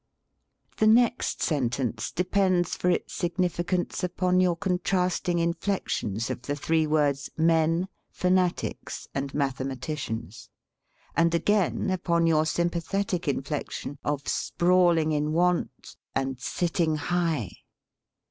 The 0.77 0.87
next 0.87 1.43
sentence 1.43 2.11
depends 2.11 2.75
for 2.75 2.89
its 2.89 3.13
significance 3.13 4.03
upon 4.03 4.39
your 4.39 4.55
con 4.55 4.79
trasting 4.79 5.37
inflections 5.37 6.31
of 6.31 6.41
the 6.41 6.55
three 6.55 6.87
words, 6.87 7.29
men, 7.37 7.87
fanatics, 8.09 9.07
and 9.13 9.31
mathematicians; 9.35 10.49
and 11.15 11.35
again 11.35 11.91
upon 11.91 12.25
your 12.25 12.47
sympathetic 12.47 13.27
inflection 13.27 13.99
of 14.03 14.27
sprawling 14.27 15.11
in 15.11 15.33
want 15.33 15.95
and 16.15 16.39
sitting 16.41 16.95
high. 16.95 17.51